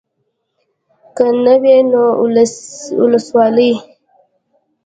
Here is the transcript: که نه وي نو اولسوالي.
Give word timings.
که 1.15 1.25
نه 1.43 1.55
وي 1.61 1.75
نو 1.91 2.03
اولسوالي. 2.99 3.71